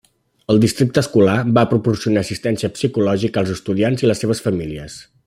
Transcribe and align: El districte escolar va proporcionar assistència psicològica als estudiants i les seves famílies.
El 0.53 0.61
districte 0.61 1.01
escolar 1.01 1.35
va 1.57 1.65
proporcionar 1.75 2.23
assistència 2.25 2.71
psicològica 2.79 3.43
als 3.45 3.55
estudiants 3.61 4.07
i 4.07 4.11
les 4.11 4.25
seves 4.27 4.43
famílies. 4.49 4.99